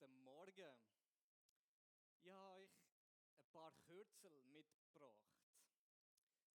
[0.00, 0.80] guten Morgen.
[2.22, 2.70] Ich habe euch
[3.36, 5.28] ein paar Kürzel mitgebracht.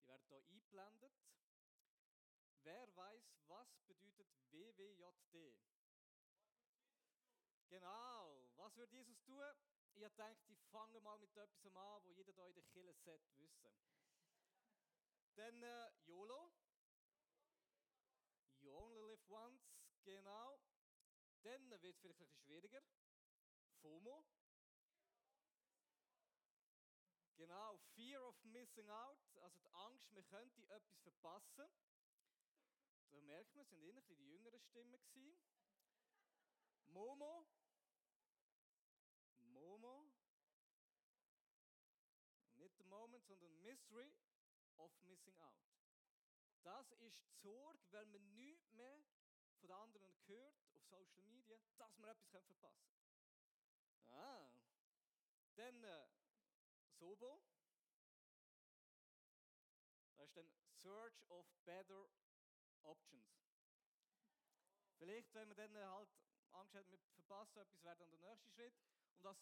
[0.02, 1.14] Die werden hier eingeblendet.
[2.64, 5.60] Wer weiß, was bedeutet WWJD?
[7.70, 9.44] Genau, was würde Jesus tun?
[9.94, 13.38] Ich denke, ich fange mal mit etwas an, wo jeder hier in der Kirche sollte
[13.38, 13.72] wissen.
[15.36, 16.52] Dann äh, YOLO.
[18.62, 19.62] You only live once,
[20.04, 20.60] genau.
[21.44, 22.82] Dann wird es vielleicht ein bisschen schwieriger.
[23.86, 24.26] FOMO.
[27.38, 31.70] Genau, Fear of Missing Out, also die Angst, man könnte etwas verpassen.
[33.12, 35.00] Da merkt man, es sind eher die jüngeren Stimmen.
[36.88, 37.46] Momo.
[39.54, 40.12] Momo.
[42.56, 44.12] Nicht der Moment, sondern Mystery
[44.78, 45.62] of Missing Out.
[46.64, 49.04] Das ist die Sorge, weil man nichts mehr
[49.60, 53.05] von den anderen hört auf Social Media, dass man etwas verpassen kann.
[54.10, 54.50] Ah.
[55.56, 56.08] Dann äh,
[57.00, 57.42] Sobo.
[60.18, 60.50] Das ist dann
[60.82, 62.10] Search of Better
[62.84, 63.46] Options.
[64.98, 66.10] Vielleicht, wenn man dann halt
[66.52, 68.74] Angst hat, wir verpassen etwas, wäre dann der nächste Schritt.
[69.18, 69.38] Und was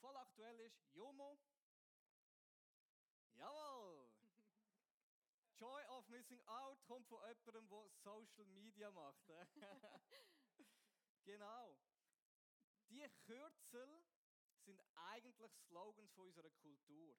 [0.00, 1.38] voll aktuell ist, JOMO.
[3.34, 4.10] Jawohl!
[5.58, 9.28] Joy of Missing Out kommt von jemandem, der Social Media macht.
[13.10, 14.04] Kürzel
[14.64, 17.16] sind eigentlich Slogans von unserer Kultur.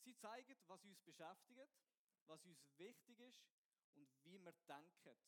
[0.00, 1.78] Sie zeigen, was uns beschäftigt,
[2.26, 3.46] was uns wichtig ist
[3.94, 5.18] und wie wir denken.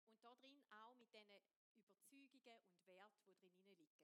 [0.05, 2.45] Und darin auch mit diesen Überzeugungen und
[2.85, 3.97] Werten, die drin liegen.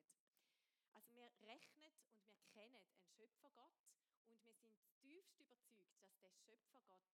[0.93, 3.77] Also wir rechnen und wir kennen einen Schöpfergott
[4.25, 7.05] und wir sind tiefst überzeugt, dass der Schöpfergott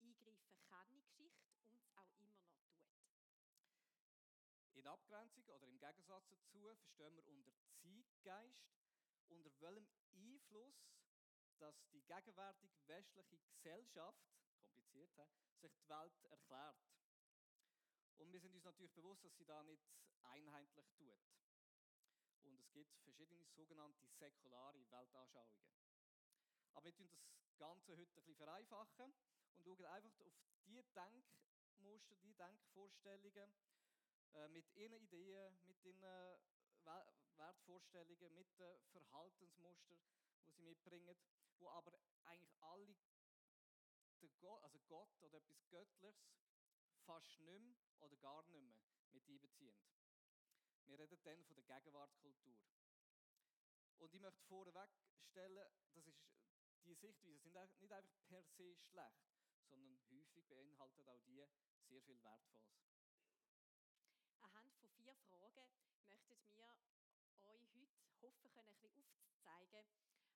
[0.00, 2.80] eingreifen kann in die Geschichte und es auch immer noch tut.
[4.72, 7.52] In Abgrenzung oder im Gegensatz dazu verstehen wir unter
[7.82, 8.81] Zeitgeist,
[9.32, 10.92] unter welchem Einfluss
[11.62, 14.20] dass die gegenwärtige westliche Gesellschaft,
[14.92, 16.76] kompliziert, sich die Welt erklärt.
[18.18, 19.86] Und wir sind uns natürlich bewusst, dass sie da nicht
[20.24, 21.20] einheitlich tut.
[22.42, 25.70] Und es gibt verschiedene sogenannte säkulare Weltanschauungen.
[26.74, 29.14] Aber wir tun das Ganze heute ein bisschen vereinfachen
[29.56, 30.34] und schauen einfach auf
[30.66, 33.54] die Denkmuster, die Denkvorstellungen
[34.32, 36.02] äh, mit ihren Ideen, mit ihren
[37.82, 39.98] Wertvorstellungen, mit den Verhaltensmustern,
[40.46, 41.16] die sie mitbringen,
[41.58, 42.94] wo aber eigentlich alle
[44.40, 46.16] Gott, also Gott oder etwas Göttliches
[47.04, 48.74] fast nicht mehr oder gar nicht mehr
[49.12, 49.76] mit einbeziehen.
[50.86, 52.58] Wir reden dann von der Gegenwartskultur.
[53.98, 54.90] Und ich möchte vorweg
[55.20, 56.20] stellen, das ist
[56.84, 59.30] die Sichtweise sind nicht einfach per se schlecht,
[59.68, 61.46] sondern häufig beinhaltet auch die
[61.86, 62.82] sehr viel Wertvolles.
[64.40, 65.68] Anhand von vier Fragen
[66.08, 66.66] möchten wir
[67.46, 69.86] euch heute hoffen können, ein aufzuzeigen,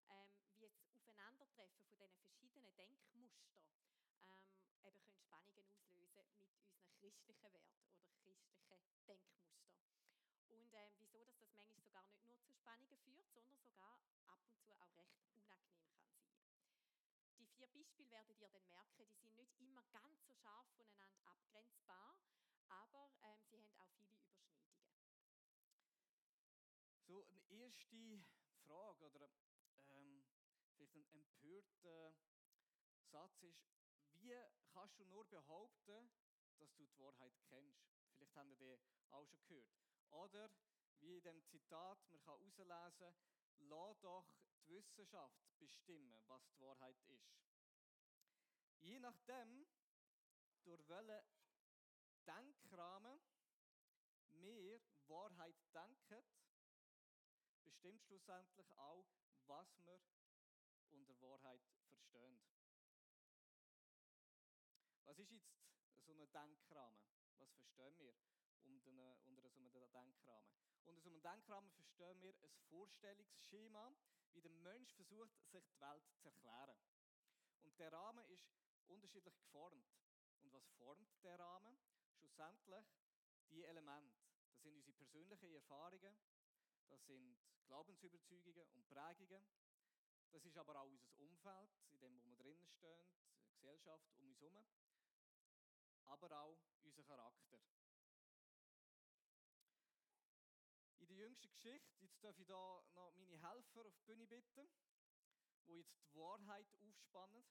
[0.09, 3.63] ähm, wie das Aufeinandertreffen von diesen verschiedenen Denkmustern
[4.23, 4.51] ähm,
[4.83, 6.59] eben können Spannungen auslösen mit unseren
[6.99, 8.67] christlichen Werten oder christlichen
[9.07, 9.63] Denkmustern.
[10.49, 14.41] Und ähm, wieso dass das manchmal sogar nicht nur zu Spannungen führt, sondern sogar ab
[14.45, 16.27] und zu auch recht unangenehm kann sein.
[17.39, 21.21] Die vier Beispiele werdet ihr dann merken, die sind nicht immer ganz so scharf voneinander
[21.27, 22.17] abgrenzbar,
[22.69, 24.97] aber ähm, sie haben auch viele Überschneidungen.
[27.07, 27.95] So, eine erste
[28.67, 29.31] Frage oder
[29.91, 30.25] ähm,
[30.75, 32.15] vielleicht ein empörter
[33.11, 33.65] Satz ist,
[34.13, 34.35] wie
[34.73, 36.11] kannst du nur behaupten,
[36.59, 37.87] dass du die Wahrheit kennst?
[38.15, 38.79] Vielleicht habt ihr den
[39.11, 39.69] auch schon gehört.
[40.11, 40.51] Oder
[41.01, 43.17] wie in dem Zitat, man kann herauslesen,
[43.59, 44.27] lass doch
[44.67, 47.37] die Wissenschaft bestimmen, was die Wahrheit ist.
[48.81, 49.67] Je nachdem,
[50.65, 51.23] durch welchen
[52.27, 53.21] Denkrahmen
[54.31, 55.46] wir Wahrheit
[57.87, 59.07] bestimmt schlussendlich auch,
[59.47, 60.01] was wir
[60.91, 62.43] unter Wahrheit verstehen.
[65.05, 65.47] Was ist jetzt
[66.05, 67.07] so ein Denkrahmen?
[67.39, 68.17] Was verstehen wir
[68.65, 70.51] unter, unter so einem Denkrahmen?
[70.85, 73.95] Unter so einem Denkrahmen verstehen wir ein Vorstellungsschema,
[74.33, 76.77] wie der Mensch versucht, sich die Welt zu erklären.
[77.63, 78.51] Und der Rahmen ist
[78.89, 79.87] unterschiedlich geformt.
[80.41, 81.79] Und was formt der Rahmen?
[82.19, 82.85] Schlussendlich
[83.51, 84.27] die Elemente.
[84.49, 86.19] Das sind unsere persönlichen Erfahrungen,
[86.89, 87.37] das sind
[87.67, 89.45] Glaubensüberzeugungen und Prägungen.
[90.31, 93.07] Das ist aber auch unser Umfeld, in dem wo wir drinnen stehen,
[93.45, 94.69] die Gesellschaft um uns herum,
[96.05, 97.61] aber auch unser Charakter.
[100.99, 104.69] In der jüngsten Geschichte, jetzt darf ich da noch meine Helfer auf die Bühne bitten,
[105.67, 107.45] wo jetzt die Wahrheit aufspannen.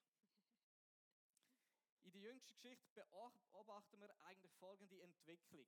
[2.03, 3.05] In der jüngsten Geschichte
[3.51, 5.67] beobachten wir eigentlich folgende Entwicklung.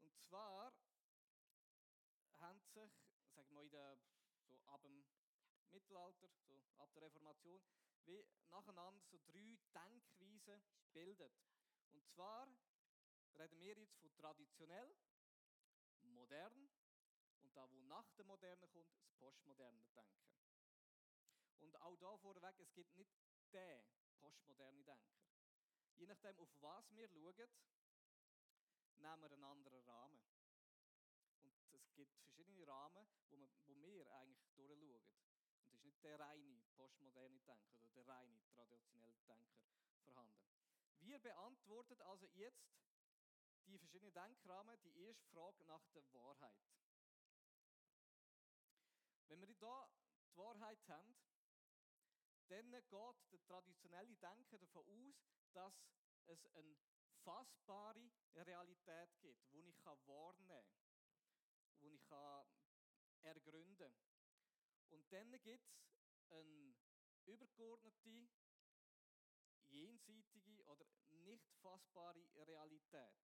[0.00, 0.72] Und zwar
[2.76, 2.92] sich,
[3.34, 3.98] sagen wir in der,
[4.50, 5.04] so ab dem
[5.70, 7.62] Mittelalter, so ab der Reformation,
[8.04, 10.62] wie nacheinander so drei Denkweisen
[10.92, 11.32] bildet.
[11.92, 12.48] Und zwar
[13.38, 14.96] reden wir jetzt von traditionell,
[16.02, 16.70] modern
[17.40, 20.32] und da, wo nach der Moderne kommt, das postmoderne Denken.
[21.58, 23.16] Und auch da vorweg, es gibt nicht
[23.52, 23.82] den
[24.20, 25.16] postmoderne Denker.
[25.96, 27.50] Je nachdem, auf was wir schauen,
[28.98, 30.20] nehmen wir einen anderen Rahmen.
[31.40, 35.06] Und es gibt verschiedene Rahmen, wo, man, wo wir eigentlich durchschauen.
[35.62, 39.60] Und es ist nicht der reine postmoderne Denker oder der reine traditionelle Denker
[40.04, 40.46] vorhanden.
[41.00, 42.76] Wir beantworten also jetzt
[43.66, 46.62] die verschiedenen Denkrahmen die erste Frage nach der Wahrheit.
[49.28, 51.16] Wenn wir hier die Wahrheit haben,
[52.48, 55.16] dann geht der traditionelle Denker davon aus,
[55.52, 55.74] dass
[56.26, 56.76] es eine
[57.24, 60.64] fassbare Realität gibt, die ich wahrnehmen kann,
[61.80, 62.10] die ich
[63.22, 64.15] ergründen kann.
[64.90, 66.74] Und dann gibt es eine
[67.24, 68.28] übergeordnete,
[69.68, 73.16] jenseitige oder nicht fassbare Realität,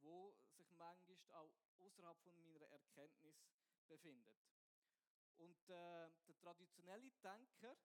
[0.00, 3.36] wo sich manchmal auch außerhalb von meiner Erkenntnis
[3.88, 4.36] befindet.
[5.36, 7.76] Und äh, der traditionelle Denker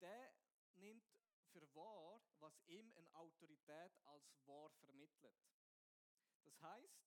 [0.00, 0.34] der
[0.74, 1.04] nimmt
[1.52, 5.38] für wahr, was ihm eine Autorität als wahr vermittelt.
[6.44, 6.98] Das heißt,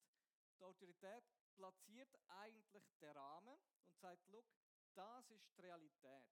[0.58, 1.24] die Autorität
[1.58, 4.46] platziert eigentlich den Rahmen und sagt, look,
[4.94, 6.26] das ist die Realität.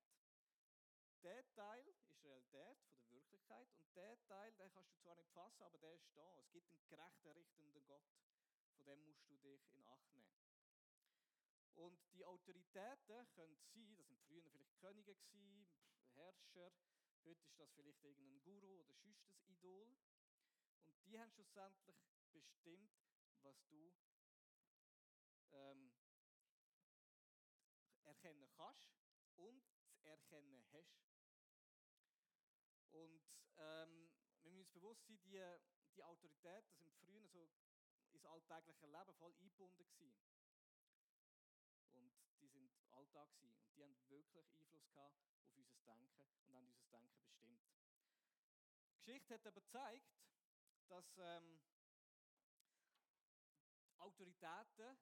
[1.23, 5.31] Der Teil ist Realität von der Wirklichkeit und der Teil, den kannst du zwar nicht
[5.31, 6.37] fassen, aber der ist da.
[6.39, 8.05] Es gibt einen gerechten, richtenden Gott.
[8.75, 10.45] Von dem musst du dich in Acht nehmen.
[11.73, 15.67] Und die Autoritäten können sein, das sind früher vielleicht Könige gewesen,
[16.13, 16.71] Herrscher,
[17.23, 19.97] heute ist das vielleicht irgendein Guru oder sonst Idol.
[20.87, 21.97] Und die haben schlussendlich
[22.31, 22.93] bestimmt,
[23.41, 23.91] was du
[25.55, 25.91] ähm,
[28.03, 28.87] erkennen kannst
[29.35, 29.63] und
[29.97, 31.01] zu erkennen hast.
[32.91, 33.21] Und
[33.57, 34.11] ähm,
[34.41, 35.41] wir müssen uns bewusst sein, die,
[35.95, 37.49] die Autoritäten sind früher so
[38.11, 40.15] ins alltägliche Leben voll eingebunden gewesen.
[41.93, 43.61] Und die sind Alltag gewesen.
[43.63, 47.61] Und die haben wirklich Einfluss gehabt auf unser Denken und haben unser Denken bestimmt.
[48.89, 50.15] Die Geschichte hat aber gezeigt,
[50.87, 51.59] dass ähm,
[53.97, 54.97] Autoritäten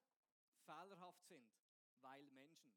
[0.65, 1.49] fehlerhaft sind,
[2.01, 2.73] weil Menschen.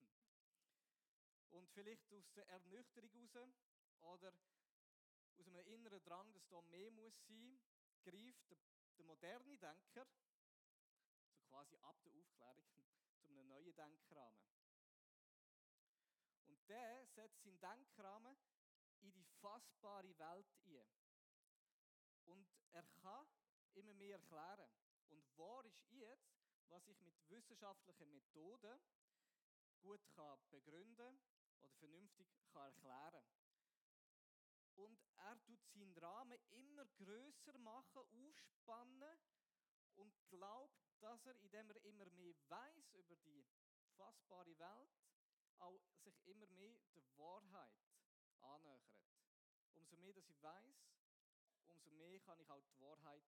[1.50, 3.54] Und vielleicht aus der Ernüchterung heraus
[4.02, 4.32] oder
[5.38, 7.60] aus einem inneren Drang, dass da mehr muss sein,
[8.02, 8.58] greift der,
[8.98, 10.06] der moderne Denker,
[11.28, 12.64] so quasi ab der Aufklärung,
[13.26, 14.46] zu einem neuen Denkrahmen.
[16.46, 18.36] Und der setzt seinen Denkrahmen
[19.00, 20.86] in die fassbare Welt ein.
[22.24, 23.26] Und er kann
[23.74, 24.70] immer mehr erklären.
[25.10, 26.35] Und wahr ist jetzt,
[26.68, 28.80] was ich mit wissenschaftlichen Methoden
[29.80, 31.20] gut kann begründen
[31.60, 33.24] oder vernünftig kann erklären
[34.74, 39.18] Und er tut seinen Rahmen immer größer machen, aufspannen
[39.94, 43.46] und glaubt, dass er, indem er immer mehr weiß über die
[43.96, 44.90] fassbare Welt,
[45.58, 47.80] auch sich immer mehr der Wahrheit
[48.40, 48.82] annähert.
[49.72, 50.76] Umso mehr, dass ich weiß,
[51.68, 53.24] umso mehr kann ich auch die Wahrheit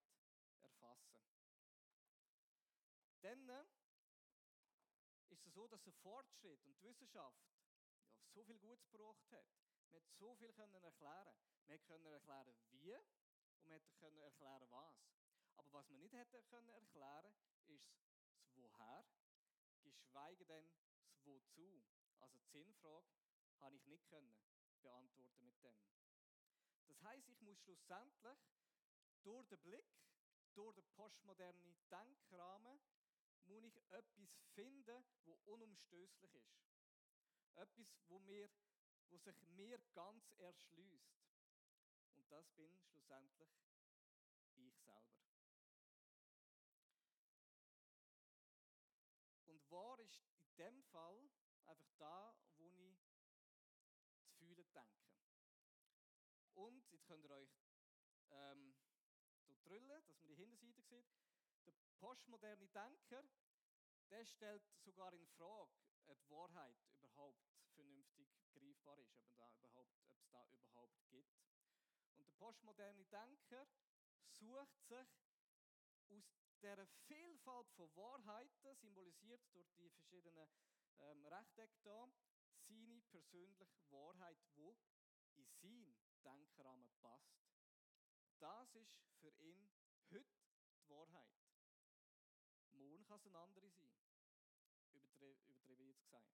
[0.62, 1.37] erfassen.
[3.22, 3.64] Dann äh,
[5.30, 9.46] ist es so, dass der Fortschritt und die Wissenschaft ja, so viel Gutes gebracht hat.
[9.90, 11.36] Man hat so viel können erklären.
[11.66, 14.94] Man konnte erklären, wie und man konnte erklären, was.
[15.56, 17.34] Aber was man nicht hätte können erklären,
[17.66, 19.04] ist das Woher,
[19.82, 20.70] geschweige denn
[21.02, 21.82] das Wozu.
[22.20, 23.06] Also die Sinnfrage
[23.60, 24.36] habe ich nicht können
[24.82, 25.76] beantworten mit dem.
[26.86, 28.38] Das heißt, ich muss schlussendlich
[29.22, 29.84] durch den Blick,
[30.54, 32.80] durch den postmodernen Denkrahmen,
[33.48, 36.62] muss ich etwas finden, wo unumstößlich ist.
[37.56, 38.48] Etwas, wo, mir,
[39.08, 41.18] wo sich mir ganz erschließt.
[42.12, 43.50] Und das bin schlussendlich
[44.56, 45.18] ich selber.
[49.46, 51.30] Und wahr ist in dem Fall
[51.66, 52.98] einfach da, wo ich
[54.16, 55.08] zu fühlen denke.
[56.54, 57.56] Und jetzt könnt ihr euch
[58.30, 58.74] ähm,
[59.62, 61.16] drüllen, dass man die Hinterseite sieht.
[61.64, 63.24] Der postmoderne Denker,
[64.10, 65.70] der stellt sogar in Frage
[66.08, 71.36] die Wahrheit überhaupt vernünftig greifbar ist, ob, da überhaupt, ob es da überhaupt gibt.
[72.16, 73.66] Und der postmoderne Denker
[74.30, 75.08] sucht sich
[76.08, 76.24] aus
[76.60, 80.48] dieser Vielfalt von Wahrheiten, symbolisiert durch die verschiedenen
[80.98, 82.08] ähm, Rechtecke hier,
[82.66, 84.76] seine persönliche Wahrheit, wo
[85.34, 87.38] in seinen Denkrahmen passt.
[88.38, 89.70] Das ist für ihn
[90.10, 90.24] heute
[90.72, 91.47] die Wahrheit.
[93.08, 93.90] Kann es eine andere sein.
[94.92, 96.28] Übertrieben jetzt gesagt.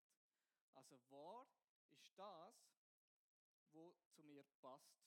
[0.75, 1.47] Also wahr
[1.91, 2.53] ist das,
[3.71, 4.99] wo zu mir passt.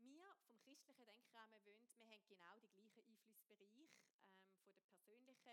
[0.00, 3.88] Wir vom christlichen Denkrahmen wollen, wir haben genau die gleichen Einflussbereiche
[4.28, 5.48] ähm, von der persönlichen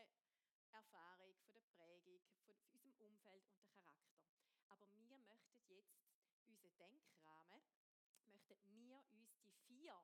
[0.73, 4.23] Erfahrung, von der Prägung, von unserem Umfeld und der Charakter.
[4.67, 5.99] Aber wir möchten jetzt
[6.45, 7.63] unseren Denkrahmen,
[8.25, 9.95] möchten wir uns die vier,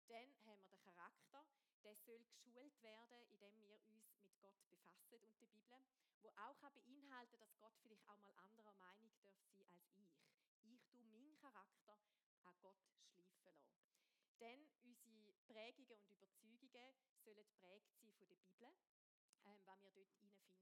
[0.07, 1.45] Dann haben wir den Charakter,
[1.83, 5.79] der soll geschult werden, indem wir uns mit Gott befassen und der Bibel,
[6.21, 10.11] wo auch beinhalten dass Gott vielleicht auch mal anderer Meinung darf sein als ich.
[10.63, 11.97] Ich tue meinen Charakter
[12.43, 13.79] an Gott schleifen lassen.
[14.39, 16.99] Dann unsere Prägungen und Überzeugungen sollen
[17.53, 18.67] prägt sein von der Bibel,
[19.45, 20.53] ähm, was wir dort finden.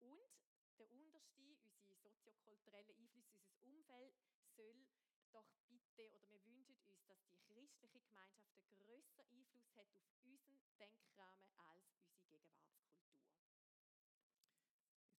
[0.00, 0.32] Und
[0.78, 4.14] der unterste, unsere soziokulturellen Einflüsse, unser Umfeld,
[4.56, 4.86] soll
[5.32, 10.18] doch bitte, oder wir wünschen uns, dass die christliche Gemeinschaft einen grösseren Einfluss hat auf
[10.24, 13.22] unseren Denkrahmen als unsere Gegenwartskultur.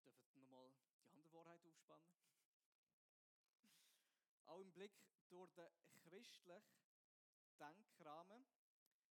[0.04, 2.12] Jetzt dürfen nochmal die andere Wahrheit aufspannen.
[4.48, 4.92] Auch im Blick
[5.30, 6.62] durch den christlichen
[7.58, 8.46] Denkrahmen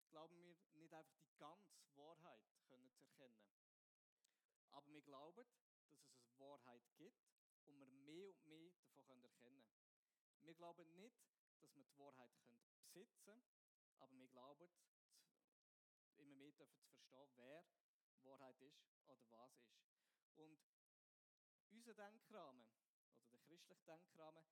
[0.10, 3.46] glauben wir nicht einfach die ganze Wahrheit können zu erkennen.
[4.72, 5.46] Aber wir glauben,
[5.90, 7.22] dass es eine Wahrheit gibt
[7.66, 9.94] und wir mehr und mehr davon erkennen können.
[10.42, 11.22] Wir glauben nicht,
[11.62, 12.32] dass wir die Wahrheit
[12.94, 13.42] besitzen
[14.02, 14.70] aber wir glauben,
[16.18, 17.64] immer mehr dürfen zu verstehen, wer
[18.24, 19.78] Wahrheit ist oder was ist.
[20.36, 20.60] Und
[21.70, 22.66] unser Denkrahmen,
[23.22, 24.46] oder der christliche Denkrahmen,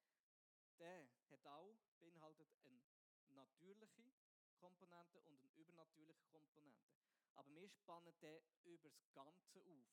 [0.78, 2.82] der hat auch beinhaltet eine
[3.30, 4.14] natürliche
[4.60, 6.88] Komponente und eine übernatürliche Komponente.
[7.34, 9.88] Aber wir spannen den über das Ganze auf.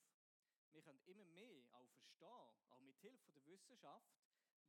[0.72, 4.12] Wir können immer mehr auch verstehen, auch mit Hilfe der Wissenschaft,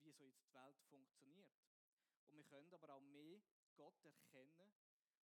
[0.01, 1.51] wie so jetzt die Welt funktioniert.
[2.27, 3.41] Und wir können aber auch mehr
[3.77, 4.74] Gott erkennen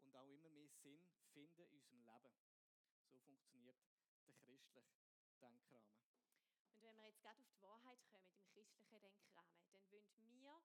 [0.03, 2.35] und auch immer mehr Sinn finden in unserem Leben.
[3.09, 3.79] So funktioniert
[4.27, 6.03] der christliche Denkrahmen.
[6.75, 10.61] Und wenn wir jetzt gerade auf die Wahrheit kommen, im christlichen Denkrahmen, dann wollen wir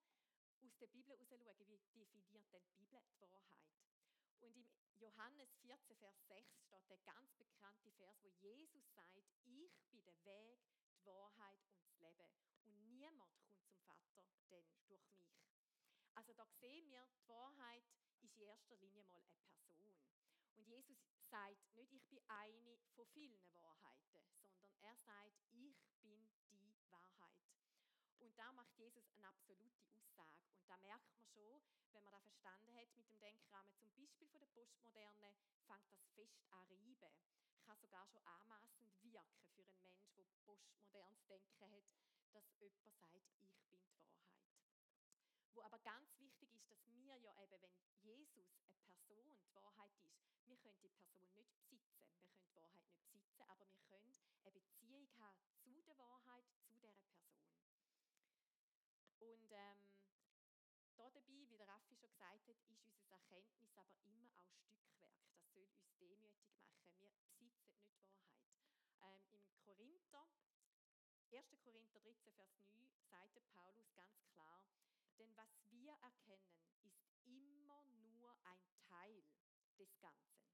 [0.60, 3.43] aus der Bibel heraus schauen, wie definiert denn die Bibel die Wahrheit?
[4.39, 4.65] Und im
[5.00, 10.25] Johannes 14, Vers 6 steht der ganz bekannte Vers, wo Jesus sagt, ich bin der
[10.25, 12.31] Weg, die Wahrheit und das Leben.
[12.63, 15.57] Und niemand kommt zum Vater denn durch mich.
[16.17, 17.83] Also da sehen wir, die Wahrheit
[18.24, 19.93] ist in erster Linie mal eine Person.
[20.55, 20.97] Und Jesus
[21.29, 24.25] sagt nicht, ich bin eine von vielen Wahrheiten,
[24.59, 27.45] sondern er sagt, ich bin die Wahrheit.
[28.17, 30.50] Und da macht Jesus eine absolute Aussage.
[30.57, 31.62] Und da merkt man schon,
[31.93, 35.36] wenn man das verstanden hat mit dem Denkrahmen, zum Beispiel von der Postmoderne,
[35.67, 37.13] fängt das fest an reiben.
[37.62, 41.86] Kann sogar schon anmaßend wirken für einen Mensch, der postmodernes Denken hat,
[42.33, 44.47] dass jemand sagt, ich bin die Wahrheit.
[45.58, 47.74] Wo aber ganz wichtig ist, dass wir ja eben, wenn
[48.04, 51.82] Jesus eine Person die Wahrheit ist, wir können die Person nicht besitzen,
[52.30, 56.46] wir können die Wahrheit nicht besitzen, aber wir können eine Beziehung haben zu der Wahrheit,
[56.54, 57.42] zu dieser Person.
[59.18, 59.82] Und ähm,
[60.96, 65.10] da dabei, wie der Raffi schon gesagt hat, ist unser Erkenntnis aber immer auch Stückwerk.
[65.40, 66.86] Das soll uns demütig machen.
[67.00, 68.14] Wir besitzen nicht die Wahrheit.
[69.02, 70.30] Ähm, Im Korinther
[71.32, 71.50] 1.
[71.64, 74.62] Korinther 13, Vers 9 sagt Paulus ganz klar,
[75.17, 79.24] denn was wir erkennen, ist immer nur ein Teil
[79.77, 80.47] des Ganzen.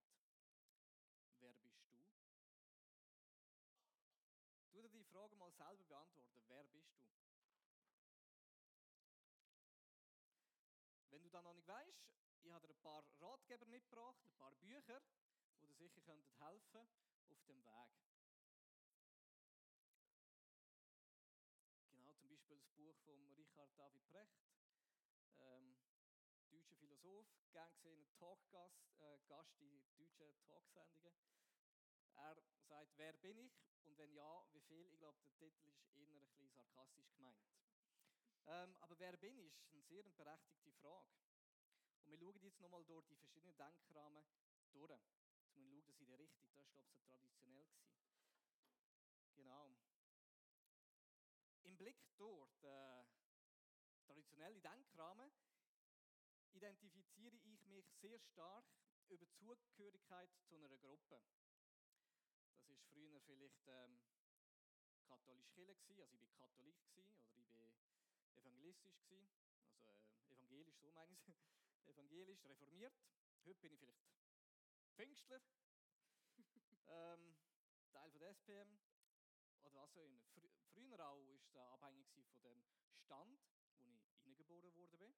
[1.41, 1.97] Wer bist du?
[4.73, 6.43] Du dir die Frage mal selber beantworten.
[6.49, 7.03] Wer bist du?
[11.11, 12.05] Wenn du dann noch nicht weißt,
[12.43, 15.01] ich habe dir ein paar Ratgeber mitgebracht, ein paar Bücher,
[15.61, 17.91] die dir sicher helfen könnten auf dem Weg.
[21.89, 24.43] Genau, zum Beispiel das Buch von Richard David Precht,
[25.39, 25.72] ähm,
[26.73, 29.83] deutscher Philosoph, gern gesehener Talkgast äh, Gast in
[30.17, 31.15] deutschen Talksendungen.
[32.15, 32.37] Er
[32.69, 33.53] sagt, wer bin ich?
[33.85, 34.87] Und wenn ja, wie viel?
[34.93, 37.43] Ich glaube, der Titel ist eher ein bisschen sarkastisch gemeint.
[38.47, 39.59] Ähm, aber wer bin ich?
[39.61, 41.13] ist eine sehr berechtigte Frage.
[42.05, 44.25] Und wir schauen jetzt nochmal durch die verschiedenen Denkrahmen
[44.73, 45.03] durch.
[45.37, 47.67] Jetzt wir schauen, dass ich die richtig, das war glaube ich so traditionell.
[47.67, 47.93] Gewesen.
[49.35, 49.77] Genau.
[51.63, 53.07] Im Blick durch den
[54.05, 55.33] traditionellen Denkrahmen
[56.63, 57.61] identifiziere ich mich
[58.01, 58.65] sehr stark
[59.09, 61.21] über Zugehörigkeit zu einer Gruppe.
[62.55, 63.99] Das ist früher vielleicht ähm,
[65.09, 67.69] katholisch Kirche also ich bin Katholik gewesen, oder ich bin
[68.37, 71.27] evangelistisch gewesen, also äh, evangelisch, so meine ich
[71.87, 72.95] evangelisch, reformiert.
[73.45, 74.07] Heute bin ich vielleicht
[74.95, 75.43] Pfingstler,
[76.87, 77.35] ähm,
[77.91, 78.79] Teil von der SPM
[79.63, 80.23] oder was auch immer.
[80.35, 82.65] Fr früher auch ist es abhängig von dem
[82.95, 83.41] Stand,
[83.79, 85.13] wo ich hineingeboren wurde bin.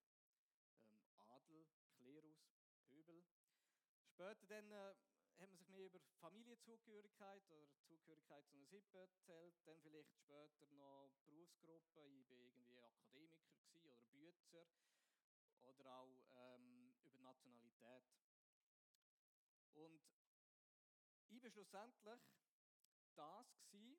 [4.14, 4.94] Später dann äh,
[5.40, 9.56] hat man sich mehr über Familienzugehörigkeit oder Zugehörigkeit zu einer Sippe erzählt.
[9.64, 12.20] Dann vielleicht später noch Berufsgruppen.
[12.20, 14.68] Ich war irgendwie Akademiker oder Bützer.
[15.62, 18.05] Oder auch ähm, über Nationalität.
[19.72, 20.00] Und
[21.31, 22.20] ich war schlussendlich das,
[23.72, 23.98] gewesen,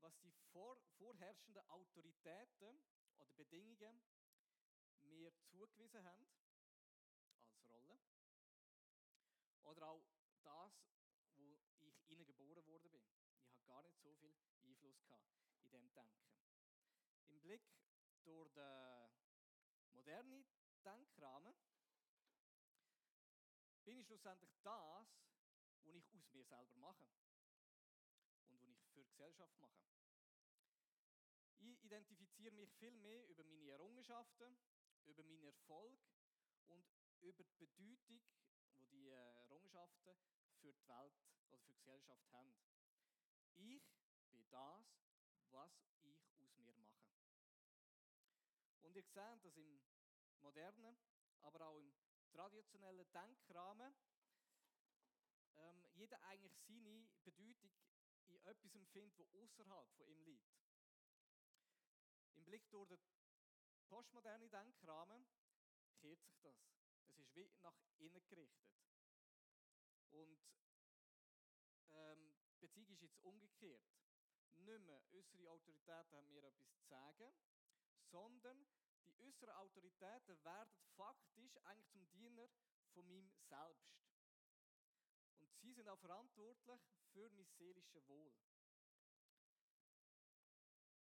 [0.00, 2.80] was die vor, vorherrschenden Autoritäten
[3.16, 4.00] oder Bedingungen
[5.02, 6.28] mir zugewiesen haben
[9.68, 10.02] Oder auch
[10.42, 10.72] das,
[11.34, 11.44] wo
[11.88, 13.04] ich innen geboren worden bin.
[13.44, 16.32] Ich habe gar nicht so viel Einfluss gehabt in dem Denken.
[17.28, 17.62] Im Blick
[18.24, 19.10] durch den
[19.92, 20.46] modernen
[20.84, 21.54] Denkrahmen
[23.84, 25.06] bin ich schlussendlich das,
[25.84, 27.06] was ich aus mir selber mache
[28.48, 29.84] und was ich für die Gesellschaft mache.
[31.58, 34.58] Ich identifiziere mich viel mehr über meine Errungenschaften,
[35.04, 36.00] über meinen Erfolg
[36.68, 36.86] und
[37.20, 38.20] über die Bedeutung,
[38.98, 40.18] die die Errungenschaften
[40.60, 41.14] für die Welt
[41.46, 42.52] oder für die Gesellschaft haben.
[43.54, 43.82] Ich
[44.30, 44.84] bin das,
[45.50, 45.70] was
[46.02, 47.06] ich aus mir mache.
[48.82, 49.80] Und ihr seht, dass im
[50.40, 50.98] modernen,
[51.42, 51.94] aber auch im
[52.30, 53.94] traditionellen Denkrahmen
[55.56, 57.70] ähm, jeder eigentlich seine Bedeutung
[58.26, 60.52] in etwas empfindet, das außerhalb von ihm liegt.
[62.34, 63.00] Im Blick durch den
[63.86, 65.26] postmodernen Denkrahmen
[66.00, 66.77] kehrt sich das.
[67.08, 68.68] Es ist wie nach innen gerichtet.
[70.10, 70.38] Und
[71.92, 73.82] ähm, die Beziehung ist jetzt umgekehrt.
[74.54, 77.32] Nicht mehr äußere Autoritäten haben mir etwas zu sagen,
[78.10, 78.66] sondern
[79.06, 82.48] die äußeren Autoritäten werden faktisch eigentlich zum Diener
[82.92, 83.98] von meinem Selbst.
[85.38, 86.80] Und sie sind auch verantwortlich
[87.12, 88.32] für mein seelisches Wohl.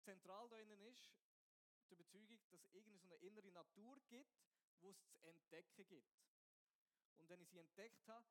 [0.03, 1.11] Zentral darin ist
[1.89, 4.47] die Überzeugung, dass es irgendeine innere Natur gibt,
[4.81, 6.27] wo es zu entdecken gibt.
[7.17, 8.27] Und wenn ich sie entdeckt habe,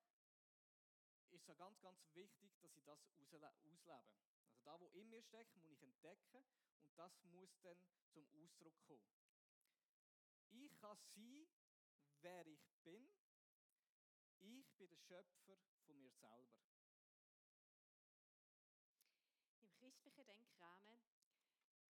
[1.31, 3.47] ist es ganz, ganz wichtig, dass ich das auslebe.
[3.47, 6.45] Also da, wo in mir steckt, muss ich entdecken
[6.81, 7.79] und das muss dann
[8.13, 9.13] zum Ausdruck kommen.
[10.51, 11.49] Ich kann sein,
[12.23, 13.09] wer ich bin.
[14.41, 16.61] Ich bin der Schöpfer von mir selber.
[19.61, 21.01] Im christlichen Denkrahmen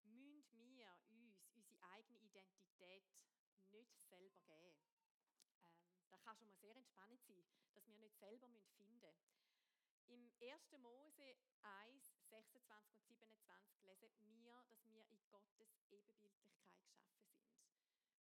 [0.03, 3.05] müssen wir uns unsere eigene Identität
[3.73, 4.85] nicht selber geben.
[5.65, 9.35] Ähm, das kann schon mal sehr entspannend sein, dass wir nicht selber finden müssen.
[10.09, 10.73] Im 1.
[10.79, 17.63] Mose 1, 26 und 27 lesen wir, dass wir in Gottes Ebenbildlichkeit geschaffen sind.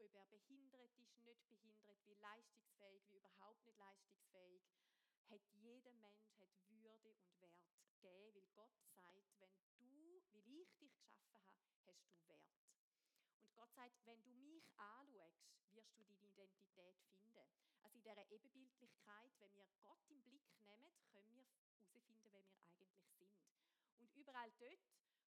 [0.00, 4.62] ob er behindert ist, nicht behindert, wie leistungsfähig, wie überhaupt nicht leistungsfähig,
[5.30, 10.74] hat jeder Mensch hat Würde und Wert gegeben, weil Gott sagt, wenn du, weil ich
[10.78, 12.48] dich geschaffen habe, hast du Wert.
[13.42, 15.42] Und Gott sagt, wenn du mich anschaust,
[15.74, 17.46] wirst du deine Identität finden.
[17.82, 22.54] Also in dieser Ebenbildlichkeit, wenn wir Gott im Blick nehmen, können wir herausfinden, wer wir
[22.60, 23.32] eigentlich sind.
[23.98, 24.80] Und überall dort,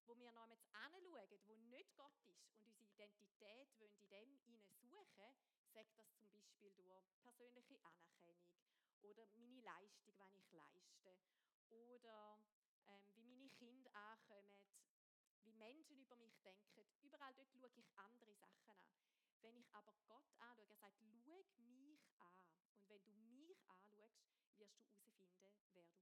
[0.06, 4.82] wo wir noch jetzt anschauen, wo nicht Gott ist und unsere Identität in dem hinein
[4.90, 5.34] suchen,
[5.72, 8.58] sagt das zum Beispiel durch persönliche Anerkennung
[9.02, 11.16] oder meine Leistung, wenn ich leiste
[11.68, 12.38] oder
[12.88, 14.58] ähm, wie meine Kinder ankommen,
[15.44, 16.86] wie Menschen über mich denken.
[17.00, 18.78] Überall dort schaue ich andere Sachen an.
[19.40, 22.36] Wenn ich aber Gott anschaue, er sagt, schau mich an.
[22.76, 24.22] Und wenn du mich anschaust,
[24.56, 25.98] wirst du herausfinden, wer du bist.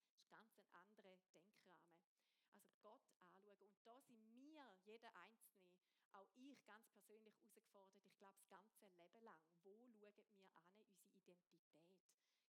[0.00, 2.11] Das ist ganz ein anderer Denkrahmen.
[2.54, 3.70] Also Gott anschauen.
[3.70, 5.66] Und da sind wir, jeder Einzelne,
[6.12, 10.68] auch ich ganz persönlich herausgefordert, ich glaube, das ganze Leben lang, wo schauen wir an,
[10.76, 11.40] unsere Identität?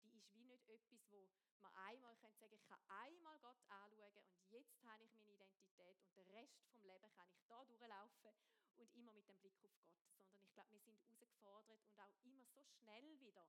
[0.04, 1.28] Die ist wie nicht etwas, wo
[1.60, 5.98] man einmal sagen könnte, ich kann einmal Gott anschauen und jetzt habe ich meine Identität
[6.02, 8.32] und den Rest vom Leben kann ich da durchlaufen
[8.78, 10.00] und immer mit dem Blick auf Gott.
[10.16, 13.46] Sondern ich glaube, wir sind herausgefordert und auch immer so schnell wieder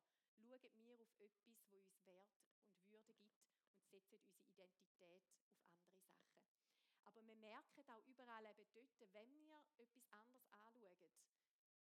[0.50, 5.46] schauen wir auf etwas, wo uns Wert und Würde gibt und setzen unsere Identität auf
[5.46, 6.34] andere Sachen.
[7.04, 11.10] Aber wir merken auch überall eben dort, wenn wir etwas anderes anschauen,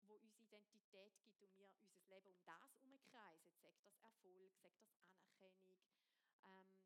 [0.08, 4.82] wo uns Identität gibt und wir unser Leben um das umkreisen, sagt das Erfolg, sagt
[4.82, 5.78] das Anerkennung,
[6.44, 6.82] ähm,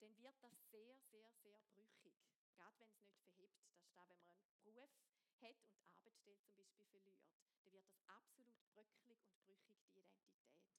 [0.00, 2.14] dann wird das sehr, sehr, sehr brüchig.
[2.52, 3.58] Gerade wenn es nicht verhebt.
[3.62, 7.18] Das ist da, wenn man einen Beruf hat und die Arbeitsstelle zum Beispiel verliert,
[7.62, 10.74] dann wird das absolut bröckelig und brüchig, die Identität.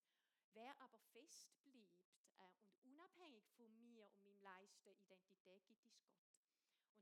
[0.53, 6.03] Wer aber fest bleibt äh, und unabhängig von mir und meinem Leisten Identität gibt, ist
[6.19, 6.48] Gott.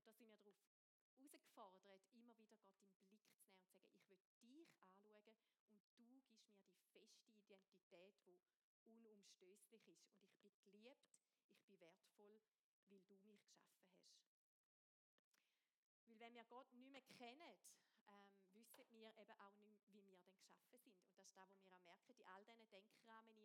[0.08, 0.56] Und da sind wir darauf
[1.20, 3.20] herausgefordert, immer wieder Gott im
[4.08, 6.24] Blick zu nehmen und zu sagen, ich will dich anschauen
[6.80, 8.40] und du gibst mir die feste Identität, die
[8.88, 10.08] unumstößlich ist.
[10.08, 11.12] Und ich bin geliebt,
[11.52, 12.40] ich bin wertvoll,
[12.88, 14.32] weil du mich geschaffen hast.
[16.08, 17.60] Weil wenn wir Gott nicht mehr kennen,
[18.08, 20.96] ähm, wissen wir eben auch nicht, wie wir denn geschaffen sind.
[20.96, 23.36] Und das ist das, was wir auch merken, in all diesen Denkrahmen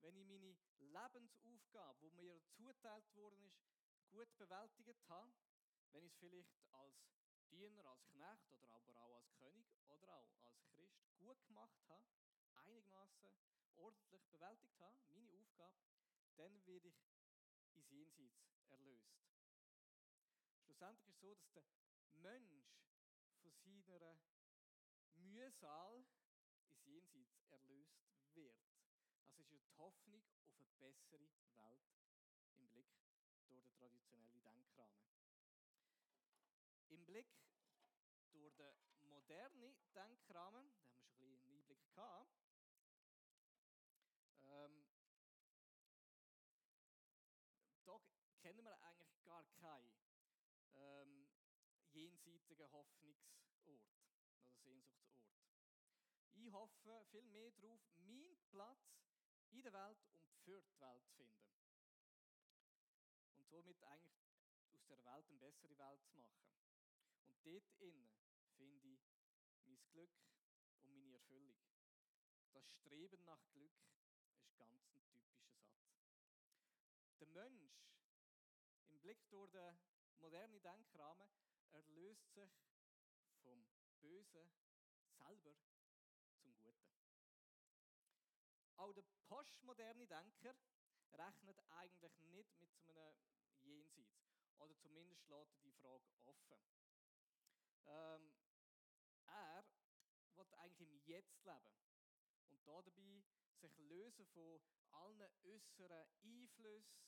[0.00, 3.62] wenn ich meine Lebensaufgabe, wo mir zuteilt worden ist,
[4.10, 5.32] gut bewältigt habe,
[5.92, 6.96] wenn ich es vielleicht als
[7.48, 12.02] Diener, als Knecht oder aber auch als König oder auch als Christ gut gemacht habe,
[12.56, 13.30] einigermaßen
[13.76, 15.80] ordentlich bewältigt habe, meine Aufgabe,
[16.34, 17.06] dann werde ich
[17.76, 19.14] ins Jenseits erlöst.
[20.64, 21.62] Schlussendlich ist es so, dass der
[22.14, 22.74] Mensch
[23.62, 24.18] von seiner
[25.14, 26.04] Mühsal
[26.92, 28.60] Jenseits erlöst wird.
[29.24, 31.88] Also ist ja die Hoffnung auf eine bessere Welt
[32.56, 32.92] im Blick
[33.46, 35.08] durch den traditionellen Denkrahmen.
[36.88, 37.32] Im Blick
[38.32, 42.36] durch den modernen Denkrahmen, da haben wir schon ein bisschen einen Einblick gehabt,
[44.42, 44.86] ähm,
[47.84, 48.00] da
[48.40, 49.96] kennen wir eigentlich gar keinen
[50.74, 51.30] ähm,
[51.92, 53.96] jenseitigen Hoffnungsort oder
[54.62, 55.41] Sehnsuchtsort.
[56.44, 58.98] Ich hoffe viel mehr darauf, meinen Platz
[59.50, 61.70] in der Welt und für die Welt zu finden.
[63.36, 64.26] Und somit eigentlich
[64.72, 66.42] aus der Welt eine bessere Welt zu machen.
[67.26, 68.10] Und dort innen
[68.56, 69.00] finde ich
[69.66, 70.10] mein Glück
[70.82, 71.62] und meine Erfüllung.
[72.50, 73.72] Das Streben nach Glück
[74.40, 75.78] ist ganz ein typischer Satz.
[77.20, 77.86] Der Mensch
[78.88, 79.78] im Blick durch den
[80.18, 81.30] modernen Denkrahmen
[81.70, 82.50] erlöst sich
[83.44, 83.64] vom
[84.00, 84.50] Bösen
[85.18, 85.54] selber
[88.82, 90.56] Auch der postmoderne Denker
[91.12, 93.14] rechnet eigentlich nicht mit so einem
[93.60, 94.26] Jenseits.
[94.58, 96.58] Oder zumindest lässt er die Frage offen.
[97.86, 98.32] Ähm,
[99.28, 99.64] er
[100.34, 101.78] will eigentlich im Jetzt leben
[102.48, 103.20] und dabei
[103.60, 107.06] sich lösen von allen äußeren Einflüssen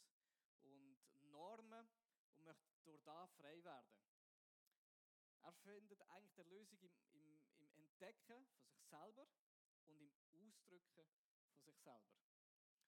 [0.62, 1.00] und
[1.32, 1.90] Normen
[2.36, 3.98] und möchte durch das frei werden.
[5.42, 9.26] Er findet eigentlich die Lösung im, im, im Entdecken von sich selber
[9.86, 10.00] und
[10.34, 12.14] im Ausdrücken von sich selber.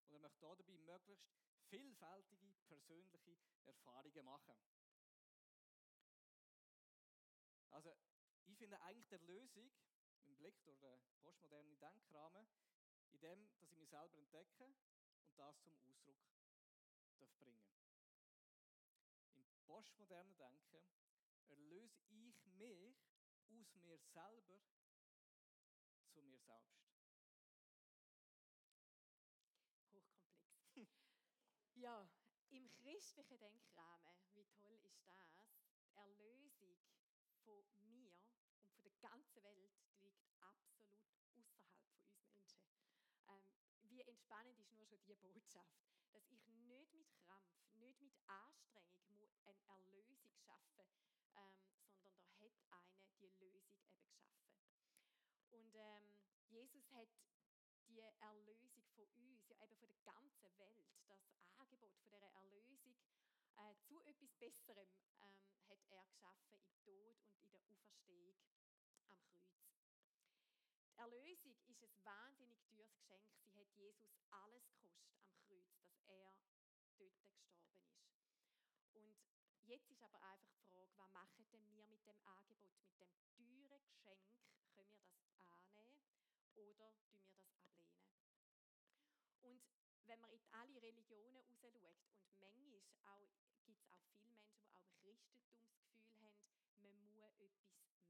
[0.07, 1.27] Und er möchte dabei möglichst
[1.69, 4.57] vielfältige persönliche Erfahrungen machen.
[7.71, 7.97] Also,
[8.47, 9.71] ich finde eigentlich der Lösung
[10.25, 12.49] im Blick durch den postmodernen Denkrahmen,
[13.11, 14.77] in dem, dass ich mich selber entdecke und
[15.37, 16.19] das zum Ausdruck
[17.39, 17.61] bringen
[19.33, 20.87] Im postmodernen Denken
[21.49, 24.61] erlöse ich mich aus mir selber
[26.13, 26.87] zu mir selbst.
[29.93, 30.27] Hochkomplex.
[31.75, 32.09] ja,
[32.49, 35.29] im christlichen Denkrahmen, wie toll ist das?
[35.77, 36.81] Die Erlösung
[37.45, 38.17] von mir
[38.63, 42.65] und von der ganzen Welt liegt absolut außerhalb von uns Menschen.
[43.29, 45.77] Ähm, wie entspannend ist nur schon diese Botschaft,
[46.11, 50.89] dass ich nicht mit Krampf, nicht mit Anstrengung eine Erlösung schaffen
[51.37, 51.53] ähm,
[52.01, 54.73] sondern da hat eine die Lösung eben geschaffen.
[55.51, 56.15] Und ähm,
[56.49, 57.09] Jesus hat
[57.97, 61.19] die Erlösung von uns, ja eben von der ganzen Welt, das
[61.57, 62.95] Angebot von dieser Erlösung
[63.57, 64.89] äh, zu etwas Besserem
[65.23, 68.37] ähm, hat er geschaffen im Tod und in der Auferstehung
[69.09, 69.57] am Kreuz.
[70.91, 73.25] Die Erlösung ist ein wahnsinnig teures Geschenk.
[73.41, 76.35] Sie hat Jesus alles gekostet am Kreuz, dass er
[76.99, 77.97] dort gestorben ist.
[78.93, 79.17] Und
[79.67, 83.11] Jetzt ist aber einfach die Frage, was machen denn wir mit dem Angebot, mit dem
[83.35, 84.31] teuren Geschenk?
[84.77, 85.99] Können wir das annehmen
[86.55, 88.47] oder tun wir das ablehnen?
[89.43, 89.61] Und
[90.07, 91.75] wenn man in alle Religionen rausschaut
[92.41, 93.27] und manchmal
[93.65, 97.73] gibt es auch viele Menschen, die auch im Christentum das Gefühl haben, man muss etwas
[97.75, 98.07] machen.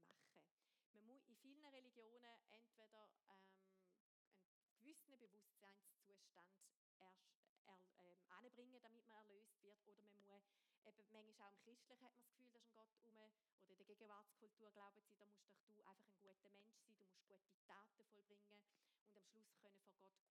[0.93, 6.53] Man muss in vielen Religionen entweder ähm, einen gewissen Bewusstseinszustand
[6.99, 7.23] erst
[7.65, 10.45] er, ähm, anbringen, damit man erlöst wird, oder man muss
[10.85, 13.29] eben manchmal auch im Christlichen hat man das Gefühl, da ist ein Gott um, oder
[13.67, 17.05] in der Gegenwartskultur glauben sie, da musst doch du einfach ein guter Mensch sein, du
[17.05, 19.73] musst gute Taten vollbringen und am Schluss können vor Gott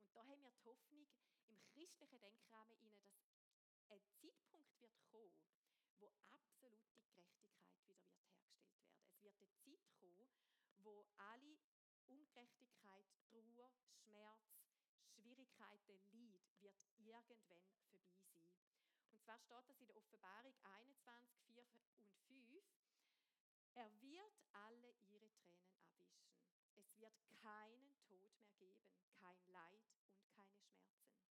[0.06, 1.08] Und da haben wir die Hoffnung
[1.48, 2.82] im christlichen Denkrahmen
[3.22, 3.31] dass
[3.92, 5.36] ein Zeitpunkt wird kommen,
[6.00, 8.08] wo absolute Gerechtigkeit wieder wird hergestellt
[8.40, 9.04] werden.
[9.06, 10.32] Es wird eine Zeit kommen,
[10.84, 11.58] wo alle
[12.08, 13.72] Ungerechtigkeit, Trauer,
[14.04, 14.62] Schmerz,
[15.14, 18.32] Schwierigkeiten, Leid wird irgendwann vorbei sein.
[19.12, 21.64] Und zwar steht das in der Offenbarung 21, 4
[21.96, 22.64] und 5.
[23.76, 26.32] Er wird alle ihre Tränen abwischen.
[26.76, 28.86] Es wird keinen Tod mehr geben,
[29.20, 31.32] kein Leid und keine Schmerzen.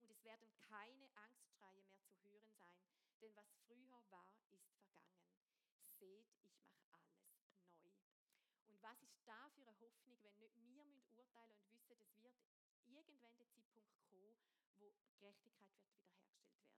[0.00, 2.78] Und es werden keine Angstschreie mehr zu hören sein,
[3.24, 5.08] denn was früher war, ist vergangen.
[5.98, 7.88] Seht, ich mache alles neu.
[8.68, 12.36] Und was ist da für eine Hoffnung, wenn nicht wir urteilen und wissen, es wird
[12.84, 14.36] irgendwann der Zeitpunkt kommen, wo
[14.76, 16.68] Gerechtigkeit wird wiederhergestellt werden.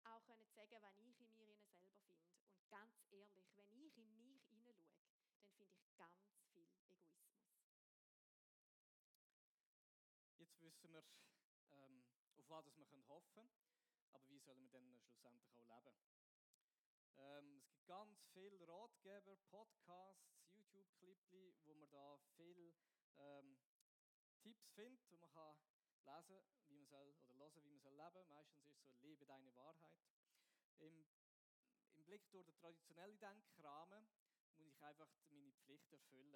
[0.05, 2.05] auch können sagen, was ich in mir innen selber finde.
[2.53, 4.77] Und ganz ehrlich, wenn ich in mich hineinschaue,
[5.39, 7.01] dann finde ich ganz viel Egoismus.
[10.37, 11.03] Jetzt wissen wir,
[11.71, 12.05] ähm,
[12.37, 13.51] auf was wir hoffen können.
[14.13, 16.37] aber wie sollen wir dann schlussendlich auch leben?
[17.17, 22.75] Ähm, es gibt ganz viele Ratgeber, Podcasts, YouTube-Clipli, wo man da viel
[23.17, 23.59] ähm,
[24.43, 25.57] Tipps findet, wo man kann
[26.07, 28.29] lesen, wie man soll oder hören, wie man soll leben.
[28.29, 29.99] Meistens ist es so lebe deine Wahrheit.
[30.79, 31.07] Im,
[31.95, 34.09] Im Blick durch den traditionellen Denkrahmen
[34.57, 36.35] muss ich einfach meine Pflicht erfüllen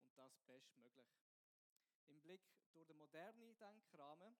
[0.00, 1.08] und das bestmöglich.
[2.06, 4.36] Im Blick durch den modernen Denkrahmen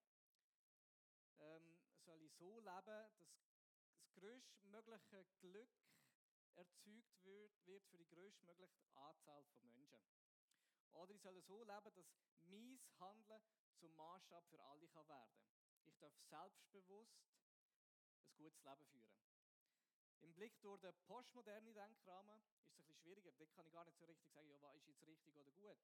[1.39, 5.71] ähm, soll ich so leben, dass das größtmögliche Glück
[6.55, 10.01] erzeugt wird, wird für die größtmögliche Anzahl von Menschen.
[10.93, 12.07] Oder ich soll so leben, dass
[12.45, 13.43] mein Handeln
[13.79, 15.39] zum Maßstab für alle kann werden
[15.85, 17.19] Ich darf selbstbewusst
[18.23, 19.19] ein gutes Leben führen.
[20.21, 23.31] Im Blick durch den postmodernen Denkrahmen ist es ein bisschen schwieriger.
[23.33, 25.79] Da kann ich gar nicht so richtig sagen, ja, was ist jetzt richtig oder gut.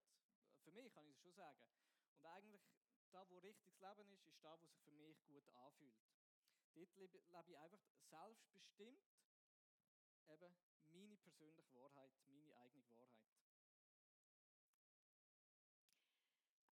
[0.65, 1.63] Für mich kann ich es schon sagen.
[2.17, 2.63] Und eigentlich,
[3.13, 5.95] da wo richtiges Leben ist, ist da, wo sich für mich gut anfühlt.
[6.75, 7.81] Dort lebe ich einfach
[8.11, 9.01] selbstbestimmt
[10.29, 10.57] eben
[10.91, 13.35] meine persönliche Wahrheit, meine eigene Wahrheit.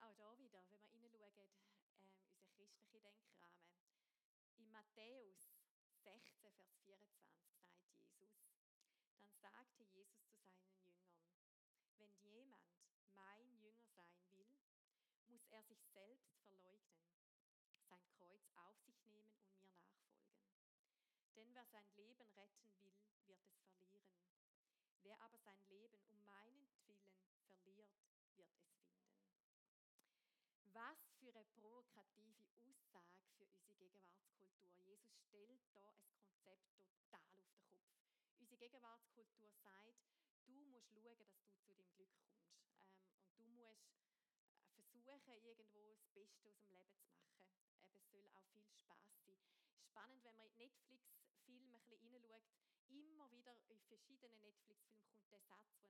[0.00, 1.50] Auch da wieder, wenn wir hineinschauen,
[1.96, 3.62] ähm, unsere christliche Denkrahmen.
[4.56, 5.48] In Matthäus
[6.04, 8.60] 16, Vers 24 sagt Jesus,
[9.16, 11.32] dann sagte Jesus zu seinen Jüngern,
[11.96, 12.68] wenn jemand
[13.14, 14.60] mein Jünger sein will,
[15.28, 17.08] muss er sich selbst verleugnen,
[17.88, 20.60] sein Kreuz auf sich nehmen und mir nachfolgen.
[21.36, 24.12] Denn wer sein Leben retten will, wird es verlieren.
[25.04, 27.16] Wer aber sein Leben um meinetwillen
[27.46, 27.96] verliert,
[28.36, 29.08] wird es finden.
[30.74, 34.02] Was für eine provokative Aussage für unsere
[34.62, 34.98] Gegenwartskultur.
[35.30, 37.82] Jesus stellt da ein Konzept total auf den Kopf.
[38.38, 39.96] Unsere Gegenwartskultur sagt,
[40.46, 42.62] du musst schauen, dass du zu dem Glück kommst.
[43.38, 43.58] Ähm,
[44.68, 47.42] und du musst versuchen, irgendwo das Beste aus dem Leben zu machen.
[47.80, 49.40] Eben, es soll auch viel Spaß sein.
[49.80, 52.42] Spannend, wenn man in Netflix-Filme ein bisschen hineinschaut,
[52.88, 55.82] immer wieder in verschiedenen Netflix-Filmen kommt der Satz,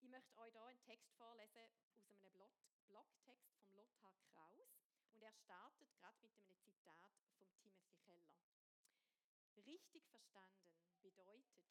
[0.00, 4.70] Ich möchte euch hier einen Text vorlesen aus einem Blogtext vom Lothar Kraus.
[5.12, 8.32] Und er startet gerade mit einem Zitat von Timothy Keller.
[9.66, 11.68] Richtig verstanden bedeutet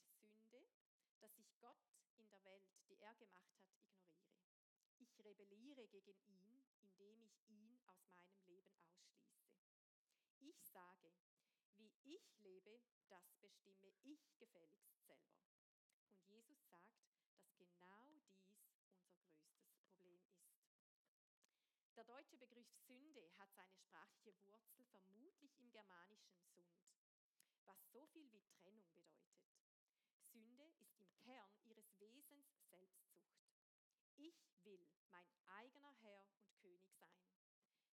[0.51, 0.76] Sünde,
[1.20, 1.78] dass ich Gott
[2.18, 4.38] in der Welt, die er gemacht hat, ignoriere.
[4.99, 9.38] Ich rebelliere gegen ihn, indem ich ihn aus meinem Leben ausschließe.
[10.39, 11.13] Ich sage,
[11.78, 15.43] wie ich lebe, das bestimme ich gefälligst selber.
[16.11, 20.57] Und Jesus sagt, dass genau dies unser größtes Problem ist.
[21.95, 26.78] Der deutsche Begriff Sünde hat seine sprachliche Wurzel vermutlich im germanischen Sund,
[27.65, 29.66] was so viel wie Trennung bedeutet.
[30.38, 33.41] Sünde ist im Kern ihres Wesens Selbstsucht.
[34.17, 37.25] Ich will mein eigener Herr und König sein.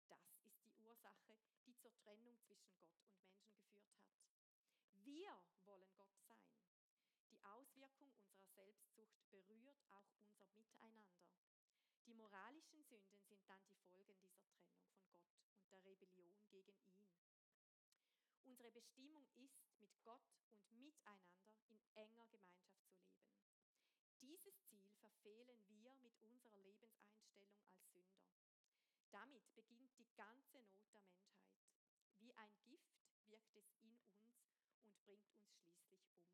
[0.07, 1.37] Das ist die Ursache,
[1.67, 4.15] die zur Trennung zwischen Gott und Menschen geführt hat.
[5.03, 5.35] Wir
[5.65, 6.47] wollen Gott sein.
[7.29, 11.11] Die Auswirkung unserer Selbstsucht berührt auch unser Miteinander.
[12.07, 16.79] Die moralischen Sünden sind dann die Folgen dieser Trennung von Gott und der Rebellion gegen
[16.87, 17.18] ihn.
[18.49, 20.25] Unsere Bestimmung ist, mit Gott
[20.71, 23.37] und miteinander in enger Gemeinschaft zu leben.
[24.23, 28.25] Dieses Ziel verfehlen wir mit unserer Lebenseinstellung als Sünder.
[29.11, 31.77] Damit beginnt die ganze Not der Menschheit.
[32.21, 32.97] Wie ein Gift
[33.27, 34.33] wirkt es in uns
[34.81, 36.33] und bringt uns schließlich um.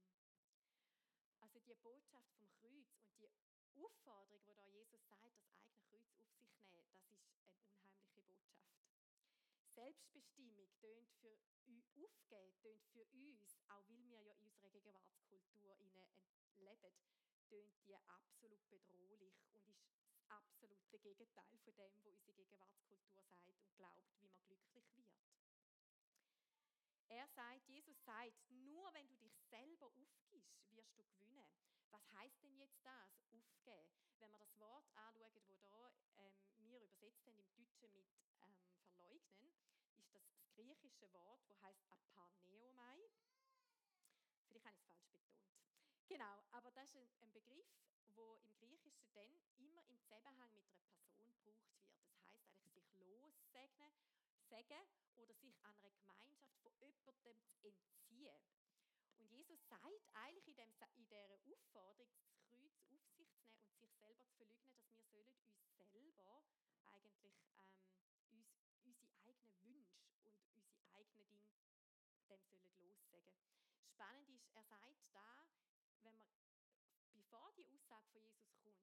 [1.40, 3.28] Also die Botschaft vom Kreuz und die
[3.74, 8.22] Aufforderung, wo da Jesus sagt, das eigene Kreuz auf sich nehmen, das ist eine unheimliche
[8.22, 8.83] Botschaft.
[9.74, 15.90] Selbstbestimmung tönt für aufgeben, tönt für uns, auch weil wir ja in unserer Gegenwartskultur leben,
[17.48, 23.48] tönt die absolut bedrohlich und ist das absolute Gegenteil von dem, was unsere Gegenwartskultur sagt
[23.48, 25.14] und glaubt, wie man glücklich wird.
[27.08, 31.46] Er sagt, Jesus sagt, nur wenn du dich selber aufgibst, wirst du gewinnen.
[31.90, 33.88] Was heißt denn jetzt das, aufgeben?
[34.18, 38.06] Wenn wir das Wort anschauen, wo da ähm, übersetzt haben im Deutschen mit
[38.40, 38.73] ähm,
[39.04, 39.52] verleugnen,
[39.96, 43.10] ist das das griechische Wort, wo heißt apaneomai.
[44.48, 45.54] Vielleicht habe ich es falsch betont.
[46.08, 47.66] Genau, aber das ist ein Begriff,
[48.14, 51.58] wo im Griechischen dann immer im Zusammenhang mit einer Person gebraucht wird.
[52.06, 53.92] Das heißt eigentlich sich lossegnen,
[54.48, 54.86] sagen
[55.16, 58.40] oder sich an einer Gemeinschaft von jemandem zu entziehen.
[59.18, 63.40] Und Jesus sagt eigentlich in, dem, in dieser Aufforderung, das Kreuz auf sich zu nehmen
[63.68, 65.48] und sich selber zu verleugnen,
[65.78, 66.44] dass wir sollen uns selber
[66.92, 67.94] eigentlich ähm,
[68.30, 68.48] uns,
[68.84, 71.54] unsere eigenen Wünsche und unsere eigenen Dinge
[72.28, 73.38] dem sollen lossagen.
[73.82, 75.48] Spannend ist, er sagt da,
[76.02, 76.30] wenn man
[77.12, 78.22] bevor die Aussage von
[78.62, 78.76] Jesus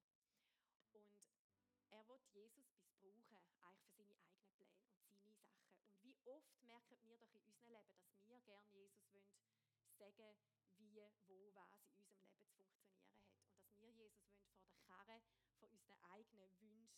[0.92, 3.26] Und er wird Jesus missbrauchen,
[3.62, 5.38] eigentlich für seine eigenen Pläne und seine Sachen.
[5.88, 9.42] Und wie oft merken wir doch in unserem Leben, dass wir gerne Jesus wollen,
[9.98, 10.44] sagen,
[10.78, 13.48] wie, wo, was in unserem Leben zu funktionieren hat.
[13.56, 15.22] Und dass wir Jesus wollen vor der Karre
[15.60, 16.00] von unseren
[16.32, 16.90] eigenen Wünschen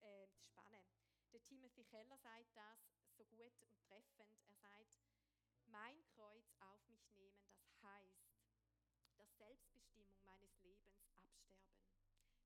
[0.00, 0.84] äh, spannen.
[1.32, 2.78] Der Timothy Keller sagt das
[3.16, 4.34] so gut und treffend.
[4.44, 4.98] Er sagt,
[5.66, 8.26] mein Kreuz auf mich nehmen, das heißt,
[9.16, 11.62] das Selbstbestimmung meines Lebens absterben,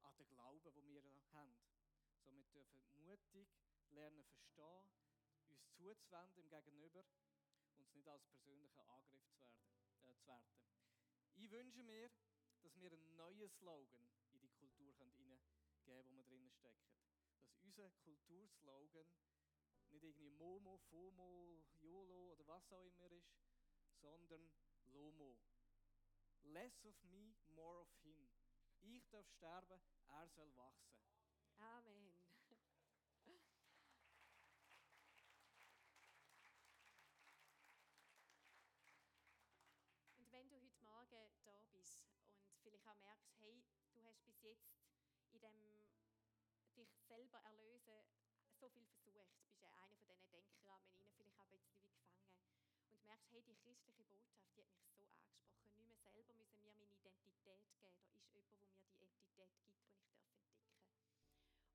[0.01, 1.55] an den Glauben, den wir haben.
[2.25, 3.47] So, wir dürfen mutig
[3.91, 4.83] lernen, verstehen,
[5.45, 7.05] uns zuzuwenden im Gegenüber
[7.91, 9.67] es nicht als persönlicher Angriff zu, werden,
[10.07, 10.61] äh, zu werten.
[11.35, 12.09] Ich wünsche mir,
[12.61, 16.93] dass wir einen neuen Slogan in die Kultur hineingeben können, wo wir drinnen stecken.
[17.43, 19.05] Dass unser Kulturslogan
[19.89, 23.35] nicht irgendwie Momo, FOMO, YOLO oder was auch immer ist,
[23.99, 24.49] sondern
[24.85, 25.37] LOMO.
[26.43, 28.29] Less of me, more of him.
[28.79, 31.03] Ich darf sterben, er soll wachsen.
[31.57, 32.15] Amen.
[40.31, 42.01] wenn du heute Morgen da bist
[42.47, 43.61] und vielleicht auch merkst, hey,
[43.93, 44.67] du hast bis jetzt
[45.31, 45.55] in dem
[46.75, 48.05] dich selber erlösen
[48.61, 51.81] so viel versucht, bist ja einer von diesen Denkrahmen rein, vielleicht auch ein bisschen wie
[51.81, 52.21] gefangen.
[52.93, 55.73] Und merkst, hey, die christliche Botschaft, die hat mich so angesprochen.
[55.73, 57.81] Nicht mehr selber müssen mir meine Identität geben.
[57.81, 60.37] Da ist jemand, der mir die Identität gibt, die ich entdecken darf.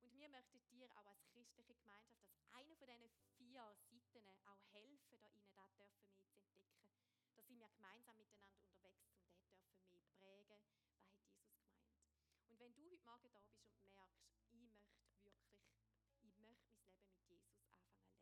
[0.01, 3.77] Und wir möchten dir auch als christliche Gemeinschaft, als eine von diesen vier
[4.21, 6.89] Seiten auch helfen, da ihnen das dürfen mehr zu entdecken.
[7.37, 11.95] Da sind wir gemeinsam miteinander unterwegs und dort dürfen wir prägen, was hat Jesus gemeint.
[12.49, 15.63] Und wenn du heute Morgen da bist und merkst, ich möchte wirklich,
[16.11, 16.67] ich möchte mein Leben
[17.15, 18.19] mit Jesus anfangen leben,